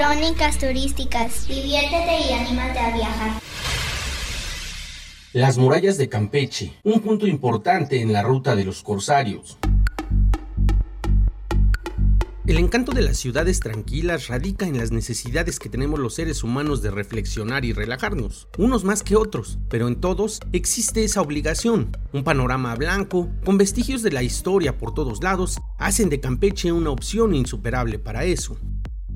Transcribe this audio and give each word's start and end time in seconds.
Crónicas 0.00 0.56
turísticas. 0.56 1.46
Diviértete 1.46 2.20
y 2.26 2.32
anímate 2.32 2.78
a 2.78 2.96
viajar. 2.96 3.32
Las 5.34 5.58
murallas 5.58 5.98
de 5.98 6.08
Campeche, 6.08 6.72
un 6.84 7.00
punto 7.00 7.26
importante 7.26 8.00
en 8.00 8.10
la 8.10 8.22
ruta 8.22 8.56
de 8.56 8.64
los 8.64 8.82
corsarios. 8.82 9.58
El 12.46 12.56
encanto 12.56 12.92
de 12.92 13.02
las 13.02 13.18
ciudades 13.18 13.60
tranquilas 13.60 14.28
radica 14.28 14.66
en 14.66 14.78
las 14.78 14.90
necesidades 14.90 15.58
que 15.58 15.68
tenemos 15.68 16.00
los 16.00 16.14
seres 16.14 16.42
humanos 16.42 16.80
de 16.80 16.90
reflexionar 16.90 17.66
y 17.66 17.74
relajarnos, 17.74 18.48
unos 18.56 18.84
más 18.84 19.02
que 19.02 19.16
otros, 19.16 19.58
pero 19.68 19.86
en 19.86 19.96
todos 20.00 20.40
existe 20.54 21.04
esa 21.04 21.20
obligación. 21.20 21.94
Un 22.14 22.24
panorama 22.24 22.74
blanco, 22.74 23.28
con 23.44 23.58
vestigios 23.58 24.02
de 24.02 24.12
la 24.12 24.22
historia 24.22 24.78
por 24.78 24.94
todos 24.94 25.22
lados, 25.22 25.60
hacen 25.76 26.08
de 26.08 26.20
Campeche 26.20 26.72
una 26.72 26.88
opción 26.88 27.34
insuperable 27.34 27.98
para 27.98 28.24
eso. 28.24 28.56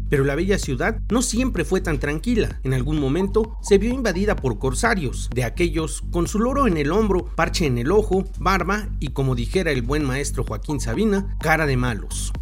Pero 0.08 0.24
la 0.24 0.34
bella 0.34 0.58
ciudad 0.58 1.00
no 1.10 1.22
siempre 1.22 1.64
fue 1.64 1.80
tan 1.80 1.98
tranquila. 1.98 2.60
En 2.62 2.74
algún 2.74 3.00
momento 3.00 3.56
se 3.62 3.78
vio 3.78 3.92
invadida 3.92 4.36
por 4.36 4.58
corsarios, 4.58 5.30
de 5.34 5.44
aquellos 5.44 6.02
con 6.10 6.26
su 6.26 6.38
loro 6.38 6.66
en 6.66 6.76
el 6.76 6.92
hombro, 6.92 7.24
parche 7.24 7.66
en 7.66 7.78
el 7.78 7.90
ojo, 7.90 8.24
barba 8.38 8.88
y 9.00 9.08
como 9.08 9.34
dijera 9.34 9.70
el 9.70 9.82
buen 9.82 10.04
maestro 10.04 10.44
Joaquín 10.44 10.80
Sabina, 10.80 11.36
cara 11.40 11.66
de 11.66 11.76
malos. 11.76 12.32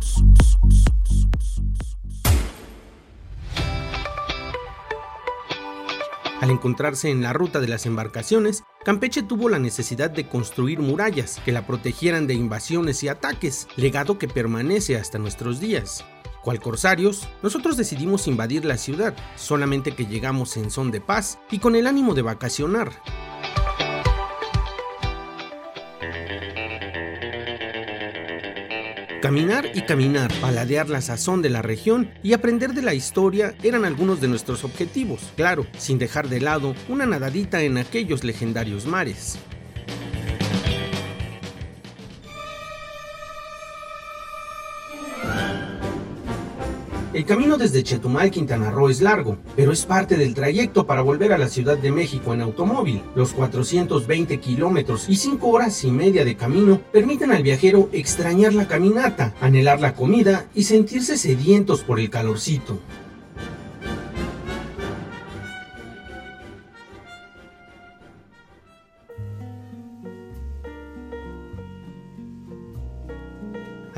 Al 6.43 6.51
encontrarse 6.51 7.09
en 7.09 7.23
la 7.23 7.33
ruta 7.33 7.61
de 7.61 7.69
las 7.69 7.87
embarcaciones, 7.87 8.65
Campeche 8.85 9.23
tuvo 9.23 9.49
la 9.49 9.61
necesidad 9.61 10.11
de 10.11 10.27
construir 10.27 10.81
murallas 10.81 11.41
que 11.45 11.53
la 11.53 11.69
protegieran 11.69 12.27
de 12.27 12.35
invasiones 12.35 13.05
y 13.05 13.09
ataques, 13.09 13.69
legado 13.77 14.19
que 14.19 14.27
permanece 14.27 14.97
hasta 14.97 15.19
nuestros 15.19 15.61
días. 15.61 16.05
Cual 16.43 16.61
corsarios, 16.61 17.29
nosotros 17.43 17.77
decidimos 17.77 18.27
invadir 18.27 18.65
la 18.65 18.77
ciudad, 18.77 19.15
solamente 19.37 19.93
que 19.93 20.07
llegamos 20.07 20.57
en 20.57 20.71
son 20.71 20.91
de 20.91 21.01
paz 21.01 21.39
y 21.51 21.61
con 21.61 21.77
el 21.77 21.87
ánimo 21.87 22.15
de 22.15 22.23
vacacionar. 22.23 22.91
Caminar 29.23 29.71
y 29.73 29.83
caminar, 29.83 30.33
paladear 30.41 30.91
la 30.91 31.01
sazón 31.01 31.43
de 31.43 31.49
la 31.49 31.63
región 31.63 32.11
y 32.25 32.33
aprender 32.33 32.73
de 32.73 32.83
la 32.83 32.93
historia 32.93 33.55
eran 33.63 33.85
algunos 33.85 34.21
de 34.21 34.27
nuestros 34.27 34.65
objetivos, 34.65 35.21
claro, 35.37 35.65
sin 35.79 35.97
dejar 35.97 36.29
de 36.29 36.41
lado 36.41 36.75
una 36.89 37.07
nadadita 37.07 37.63
en 37.63 37.79
aquellos 37.79 38.25
legendarios 38.25 38.85
mares. 38.85 39.39
El 47.13 47.27
camino 47.27 47.59
desde 47.59 47.83
Chetumal, 47.83 48.31
Quintana 48.31 48.71
Roo 48.71 48.89
es 48.89 49.03
largo, 49.03 49.37
pero 49.55 49.71
es 49.71 49.85
parte 49.85 50.17
del 50.17 50.33
trayecto 50.33 50.87
para 50.87 51.03
volver 51.03 51.35
a 51.35 51.39
la 51.39 51.49
Ciudad 51.49 51.77
de 51.77 51.93
México 51.93 52.33
en 52.33 52.41
automóvil. 52.41 53.03
Los 53.15 53.35
420 53.35 54.41
kilómetros 54.41 55.11
y 55.11 55.17
5 55.17 55.47
horas 55.47 55.85
y 55.85 55.91
media 55.91 56.25
de 56.25 56.37
camino 56.37 56.81
permiten 56.91 57.31
al 57.31 57.43
viajero 57.43 57.91
extrañar 57.93 58.55
la 58.55 58.67
caminata, 58.67 59.35
anhelar 59.43 59.79
la 59.79 59.95
comida 59.95 60.47
y 60.55 60.63
sentirse 60.63 61.19
sedientos 61.19 61.83
por 61.83 62.01
el 62.01 62.09
calorcito. 62.09 62.79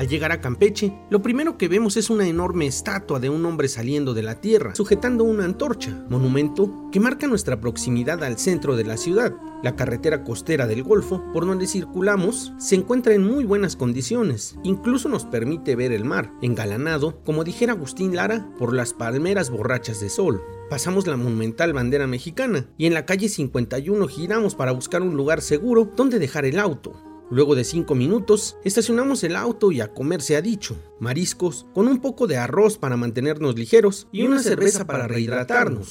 Al 0.05 0.11
llegar 0.11 0.31
a 0.31 0.39
Campeche, 0.39 0.93
lo 1.09 1.23
primero 1.23 1.57
que 1.57 1.67
vemos 1.67 1.97
es 1.97 2.11
una 2.11 2.27
enorme 2.27 2.67
estatua 2.67 3.19
de 3.19 3.31
un 3.31 3.43
hombre 3.43 3.67
saliendo 3.67 4.13
de 4.13 4.21
la 4.21 4.39
tierra, 4.39 4.75
sujetando 4.75 5.23
una 5.23 5.45
antorcha, 5.45 6.05
monumento 6.09 6.91
que 6.91 6.99
marca 6.99 7.25
nuestra 7.25 7.59
proximidad 7.59 8.23
al 8.23 8.37
centro 8.37 8.75
de 8.75 8.83
la 8.83 8.97
ciudad. 8.97 9.33
La 9.63 9.75
carretera 9.75 10.23
costera 10.23 10.67
del 10.67 10.83
Golfo, 10.83 11.23
por 11.33 11.47
donde 11.47 11.65
circulamos, 11.65 12.53
se 12.59 12.75
encuentra 12.75 13.15
en 13.15 13.25
muy 13.25 13.45
buenas 13.45 13.75
condiciones, 13.75 14.55
incluso 14.61 15.09
nos 15.09 15.25
permite 15.25 15.75
ver 15.75 15.91
el 15.91 16.05
mar, 16.05 16.31
engalanado, 16.43 17.23
como 17.23 17.43
dijera 17.43 17.73
Agustín 17.73 18.15
Lara, 18.15 18.47
por 18.59 18.75
las 18.75 18.93
palmeras 18.93 19.49
borrachas 19.49 19.99
de 20.01 20.11
sol. 20.11 20.43
Pasamos 20.69 21.07
la 21.07 21.17
monumental 21.17 21.73
bandera 21.73 22.05
mexicana 22.05 22.67
y 22.77 22.85
en 22.85 22.93
la 22.93 23.07
calle 23.07 23.27
51 23.27 24.07
giramos 24.07 24.53
para 24.53 24.71
buscar 24.71 25.01
un 25.01 25.17
lugar 25.17 25.41
seguro 25.41 25.91
donde 25.95 26.19
dejar 26.19 26.45
el 26.45 26.59
auto. 26.59 27.14
Luego 27.31 27.55
de 27.55 27.63
cinco 27.63 27.95
minutos, 27.95 28.57
estacionamos 28.63 29.23
el 29.23 29.35
auto 29.35 29.71
y 29.71 29.81
a 29.81 29.93
comer 29.93 30.21
se 30.21 30.35
ha 30.35 30.41
dicho. 30.41 30.77
Mariscos, 30.99 31.65
con 31.73 31.87
un 31.87 31.99
poco 31.99 32.27
de 32.27 32.37
arroz 32.37 32.77
para 32.77 32.97
mantenernos 32.97 33.57
ligeros 33.57 34.07
y 34.11 34.21
una 34.21 34.43
cerveza 34.43 34.85
para 34.85 35.07
rehidratarnos. 35.07 35.89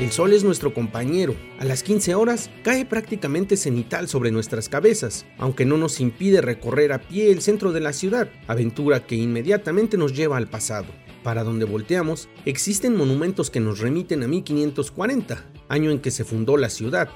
El 0.00 0.10
sol 0.10 0.32
es 0.32 0.42
nuestro 0.42 0.74
compañero. 0.74 1.36
A 1.58 1.64
las 1.64 1.84
15 1.84 2.14
horas 2.16 2.50
cae 2.64 2.84
prácticamente 2.84 3.56
cenital 3.56 4.08
sobre 4.08 4.32
nuestras 4.32 4.68
cabezas, 4.68 5.26
aunque 5.38 5.64
no 5.64 5.76
nos 5.76 6.00
impide 6.00 6.40
recorrer 6.40 6.92
a 6.92 7.02
pie 7.02 7.30
el 7.30 7.42
centro 7.42 7.70
de 7.70 7.80
la 7.80 7.92
ciudad, 7.92 8.30
aventura 8.48 9.06
que 9.06 9.14
inmediatamente 9.14 9.96
nos 9.96 10.12
lleva 10.12 10.38
al 10.38 10.48
pasado. 10.48 10.86
Para 11.22 11.44
donde 11.44 11.66
volteamos, 11.66 12.28
existen 12.46 12.96
monumentos 12.96 13.50
que 13.50 13.60
nos 13.60 13.78
remiten 13.78 14.22
a 14.22 14.28
1540, 14.28 15.44
año 15.68 15.90
en 15.90 16.00
que 16.00 16.10
se 16.10 16.24
fundó 16.24 16.56
la 16.56 16.70
ciudad. 16.70 17.10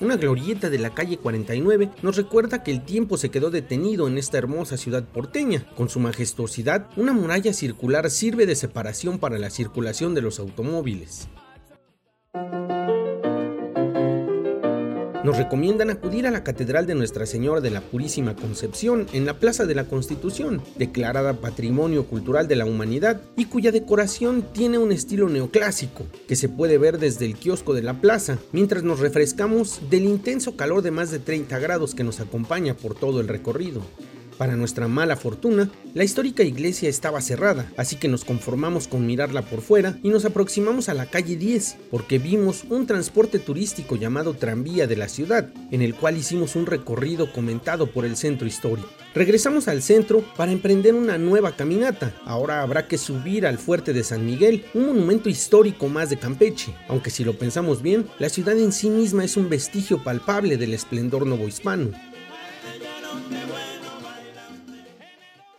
Una 0.00 0.16
glorieta 0.16 0.70
de 0.70 0.78
la 0.78 0.94
calle 0.94 1.18
49 1.18 1.90
nos 2.02 2.16
recuerda 2.16 2.62
que 2.62 2.70
el 2.70 2.82
tiempo 2.86 3.18
se 3.18 3.30
quedó 3.30 3.50
detenido 3.50 4.08
en 4.08 4.16
esta 4.16 4.38
hermosa 4.38 4.78
ciudad 4.78 5.04
porteña. 5.04 5.66
Con 5.76 5.90
su 5.90 6.00
majestuosidad, 6.00 6.88
una 6.96 7.12
muralla 7.12 7.52
circular 7.52 8.08
sirve 8.10 8.46
de 8.46 8.56
separación 8.56 9.18
para 9.18 9.38
la 9.38 9.50
circulación 9.50 10.14
de 10.14 10.22
los 10.22 10.38
automóviles. 10.38 11.28
Nos 15.24 15.36
recomiendan 15.36 15.90
acudir 15.90 16.26
a 16.26 16.30
la 16.30 16.42
Catedral 16.42 16.86
de 16.86 16.94
Nuestra 16.94 17.26
Señora 17.26 17.60
de 17.60 17.70
la 17.70 17.82
Purísima 17.82 18.34
Concepción 18.34 19.06
en 19.12 19.26
la 19.26 19.38
Plaza 19.38 19.66
de 19.66 19.74
la 19.74 19.84
Constitución, 19.84 20.62
declarada 20.76 21.34
Patrimonio 21.34 22.06
Cultural 22.06 22.48
de 22.48 22.56
la 22.56 22.64
Humanidad 22.64 23.20
y 23.36 23.44
cuya 23.44 23.70
decoración 23.70 24.42
tiene 24.52 24.78
un 24.78 24.92
estilo 24.92 25.28
neoclásico, 25.28 26.06
que 26.26 26.36
se 26.36 26.48
puede 26.48 26.78
ver 26.78 26.98
desde 26.98 27.26
el 27.26 27.34
kiosco 27.34 27.74
de 27.74 27.82
la 27.82 28.00
plaza, 28.00 28.38
mientras 28.52 28.82
nos 28.82 29.00
refrescamos 29.00 29.80
del 29.90 30.04
intenso 30.04 30.56
calor 30.56 30.82
de 30.82 30.90
más 30.90 31.10
de 31.10 31.18
30 31.18 31.58
grados 31.58 31.94
que 31.94 32.04
nos 32.04 32.20
acompaña 32.20 32.74
por 32.74 32.94
todo 32.94 33.20
el 33.20 33.28
recorrido. 33.28 33.82
Para 34.40 34.56
nuestra 34.56 34.88
mala 34.88 35.16
fortuna, 35.16 35.68
la 35.92 36.02
histórica 36.02 36.42
iglesia 36.42 36.88
estaba 36.88 37.20
cerrada, 37.20 37.70
así 37.76 37.96
que 37.96 38.08
nos 38.08 38.24
conformamos 38.24 38.88
con 38.88 39.04
mirarla 39.04 39.42
por 39.42 39.60
fuera 39.60 39.98
y 40.02 40.08
nos 40.08 40.24
aproximamos 40.24 40.88
a 40.88 40.94
la 40.94 41.04
calle 41.04 41.36
10, 41.36 41.76
porque 41.90 42.18
vimos 42.18 42.64
un 42.70 42.86
transporte 42.86 43.38
turístico 43.38 43.96
llamado 43.96 44.32
tranvía 44.32 44.86
de 44.86 44.96
la 44.96 45.10
ciudad, 45.10 45.50
en 45.70 45.82
el 45.82 45.94
cual 45.94 46.16
hicimos 46.16 46.56
un 46.56 46.64
recorrido 46.64 47.30
comentado 47.34 47.92
por 47.92 48.06
el 48.06 48.16
centro 48.16 48.48
histórico. 48.48 48.88
Regresamos 49.14 49.68
al 49.68 49.82
centro 49.82 50.24
para 50.38 50.52
emprender 50.52 50.94
una 50.94 51.18
nueva 51.18 51.54
caminata. 51.54 52.14
Ahora 52.24 52.62
habrá 52.62 52.88
que 52.88 52.96
subir 52.96 53.44
al 53.46 53.58
fuerte 53.58 53.92
de 53.92 54.04
San 54.04 54.24
Miguel, 54.24 54.64
un 54.72 54.86
monumento 54.86 55.28
histórico 55.28 55.86
más 55.88 56.08
de 56.08 56.18
Campeche, 56.18 56.74
aunque 56.88 57.10
si 57.10 57.24
lo 57.24 57.36
pensamos 57.36 57.82
bien, 57.82 58.06
la 58.18 58.30
ciudad 58.30 58.56
en 58.56 58.72
sí 58.72 58.88
misma 58.88 59.22
es 59.22 59.36
un 59.36 59.50
vestigio 59.50 60.02
palpable 60.02 60.56
del 60.56 60.72
esplendor 60.72 61.26
novohispano. 61.26 61.90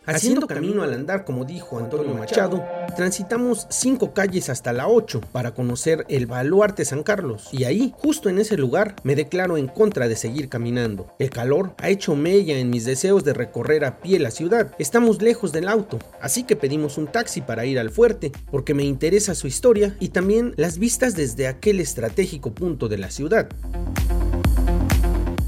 Haciendo 0.04 0.48
camino 0.48 0.82
al 0.82 0.94
andar, 0.94 1.24
como 1.24 1.44
dijo 1.44 1.78
Antonio 1.78 2.12
Machado, 2.14 2.64
transitamos 2.96 3.66
cinco 3.70 4.12
calles 4.12 4.48
hasta 4.48 4.72
la 4.72 4.88
8 4.88 5.20
para 5.30 5.54
conocer 5.54 6.04
el 6.08 6.26
baluarte 6.26 6.84
San 6.84 7.04
Carlos. 7.04 7.48
Y 7.52 7.64
ahí, 7.64 7.94
justo 7.96 8.28
en 8.28 8.38
ese 8.38 8.56
lugar, 8.56 8.96
me 9.04 9.14
declaro 9.14 9.56
en 9.56 9.68
contra 9.68 10.08
de 10.08 10.16
seguir 10.16 10.48
caminando. 10.48 11.14
El 11.20 11.30
calor 11.30 11.74
ha 11.78 11.88
hecho 11.88 12.16
mella 12.16 12.58
en 12.58 12.70
mis 12.70 12.84
deseos 12.84 13.22
de 13.22 13.32
recorrer 13.32 13.84
a 13.84 14.00
pie 14.00 14.18
la 14.18 14.32
ciudad. 14.32 14.72
Estamos 14.78 15.22
lejos 15.22 15.52
del 15.52 15.68
auto, 15.68 16.00
así 16.20 16.42
que 16.42 16.56
pedimos 16.56 16.98
un 16.98 17.06
taxi 17.06 17.40
para 17.40 17.64
ir 17.64 17.78
al 17.78 17.90
fuerte, 17.90 18.32
porque 18.50 18.74
me 18.74 18.82
interesa 18.82 19.36
su 19.36 19.46
historia 19.46 19.96
y 20.00 20.08
también 20.08 20.54
las 20.56 20.78
vistas 20.78 21.14
desde 21.14 21.46
aquel 21.46 21.78
estratégico 21.78 22.52
punto 22.52 22.88
de 22.88 22.98
la 22.98 23.10
ciudad. 23.10 23.48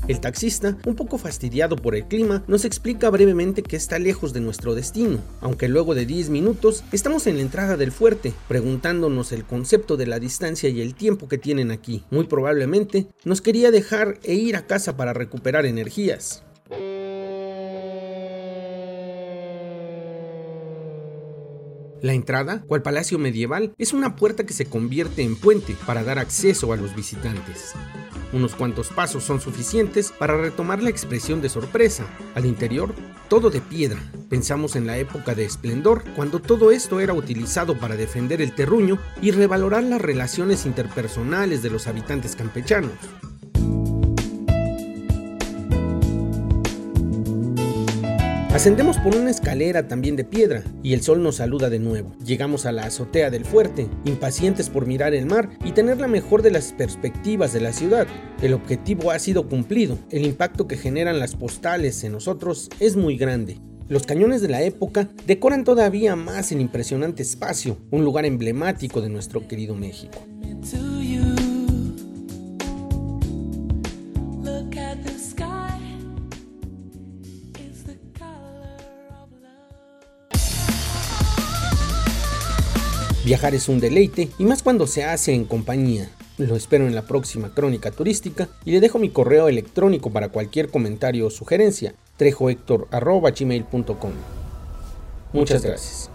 El 0.07 0.21
taxista, 0.21 0.77
un 0.85 0.97
poco 0.97 1.17
fastidiado 1.17 1.77
por 1.77 1.95
el 1.95 2.05
clima, 2.05 2.45
nos 2.47 2.67
explica 2.67 3.09
brevemente 3.09 3.63
que 3.63 3.77
está 3.77 3.99
lejos 3.99 4.35
de 4.35 4.41
nuestro 4.41 4.75
destino, 4.75 5.21
aunque 5.41 5.67
luego 5.67 5.95
de 5.95 6.05
10 6.05 6.29
minutos 6.29 6.85
estamos 6.93 7.27
en 7.27 7.37
la 7.37 7.43
entrada 7.43 7.79
del 7.79 7.91
fuerte, 7.91 8.35
preguntándonos 8.47 9.33
el 9.33 9.45
concepto 9.45 9.97
de 9.97 10.07
la 10.07 10.21
distancia 10.21 10.69
y 10.69 10.83
el 10.83 10.95
tiempo 10.95 11.27
que 11.27 11.39
tienen 11.39 11.71
aquí. 11.71 12.05
Muy 12.11 12.27
probablemente 12.27 13.07
nos 13.25 13.41
quería 13.41 13.71
dejar 13.71 14.19
e 14.25 14.35
ir 14.35 14.57
a 14.57 14.67
casa 14.67 14.99
para 14.99 15.15
recuperar 15.15 15.65
energías. 15.65 16.43
La 22.05 22.13
entrada, 22.13 22.61
cual 22.61 22.83
palacio 22.83 23.19
medieval, 23.19 23.73
es 23.79 23.95
una 23.95 24.15
puerta 24.15 24.45
que 24.45 24.53
se 24.53 24.67
convierte 24.67 25.23
en 25.23 25.37
puente 25.37 25.75
para 25.87 26.05
dar 26.05 26.19
acceso 26.19 26.71
a 26.75 26.77
los 26.77 26.95
visitantes. 26.95 27.73
Unos 28.35 28.55
cuantos 28.55 28.89
pasos 28.89 29.25
son 29.25 29.41
suficientes 29.41 30.13
para 30.13 30.37
retomar 30.37 30.83
la 30.83 30.91
expresión 30.91 31.41
de 31.41 31.49
sorpresa. 31.49 32.05
Al 32.35 32.45
interior, 32.45 32.95
todo 33.31 33.49
de 33.49 33.63
piedra. 33.63 34.03
Pensamos 34.29 34.77
en 34.77 34.87
la 34.87 34.99
época 34.99 35.35
de 35.35 35.47
esplendor, 35.47 36.05
cuando 36.15 36.41
todo 36.41 36.73
esto 36.73 37.01
era 37.01 37.15
utilizado 37.15 37.79
para 37.79 37.97
defender 37.97 38.43
el 38.43 38.55
terruño 38.55 38.99
y 39.23 39.31
revalorar 39.31 39.85
las 39.85 40.03
relaciones 40.03 40.67
interpersonales 40.67 41.63
de 41.63 41.71
los 41.71 41.87
habitantes 41.87 42.37
campechanos. 42.37 42.93
Ascendemos 48.55 48.99
por 48.99 49.17
una 49.17 49.33
escalera 49.33 49.89
también 49.89 50.15
de 50.15 50.23
piedra 50.23 50.63
y 50.81 50.93
el 50.93 51.03
sol 51.03 51.25
nos 51.25 51.35
saluda 51.39 51.71
de 51.71 51.81
nuevo. 51.81 52.13
Llegamos 52.25 52.67
a 52.67 52.71
la 52.71 52.85
azotea 52.85 53.29
del 53.29 53.45
fuerte, 53.45 53.89
impacientes 54.05 54.71
por 54.71 54.87
mirar 54.87 55.13
el 55.13 55.27
mar 55.27 55.51
y 55.65 55.73
tener 55.73 55.99
la 55.99 56.07
mejor 56.07 56.41
de 56.41 56.53
las 56.53 56.73
perspectivas 56.73 57.53
de 57.53 57.61
la 57.61 57.73
ciudad. 57.73 58.07
El 58.41 58.55
objetivo 58.55 59.11
ha 59.11 59.19
sido 59.19 59.49
cumplido, 59.49 59.99
el 60.11 60.25
impacto 60.25 60.69
que 60.69 60.77
generan 60.77 61.19
las 61.19 61.35
postales 61.35 62.05
en 62.05 62.13
nosotros 62.13 62.71
es 62.79 62.95
muy 62.95 63.17
grande. 63.17 63.59
Los 63.89 64.07
cañones 64.07 64.41
de 64.41 64.49
la 64.49 64.63
época 64.63 65.09
decoran 65.27 65.65
todavía 65.65 66.15
más 66.15 66.53
el 66.53 66.61
impresionante 66.61 67.25
espacio, 67.25 67.77
un 67.91 68.05
lugar 68.05 68.25
emblemático 68.25 69.01
de 69.01 69.09
nuestro 69.09 69.49
querido 69.49 69.75
México. 69.75 70.25
Viajar 83.25 83.55
es 83.55 83.71
un 83.71 83.81
deleite 83.81 84.29
y 84.39 84.45
más 84.45 84.63
cuando 84.63 84.87
se 84.87 85.03
hace 85.03 85.33
en 85.33 85.47
compañía. 85.47 86.11
Lo 86.37 86.57
espero 86.57 86.87
en 86.87 86.95
la 86.95 87.07
próxima 87.07 87.55
crónica 87.55 87.91
turística 87.91 88.49
y 88.67 88.73
le 88.73 88.81
dejo 88.81 88.99
mi 88.99 89.09
correo 89.09 89.49
electrónico 89.49 90.11
para 90.11 90.29
cualquier 90.29 90.69
comentario 90.69 91.27
o 91.27 91.31
sugerencia, 91.31 91.95
trejohector.gmail.com. 92.19 94.13
Muchas 95.33 95.63
gracias. 95.63 96.11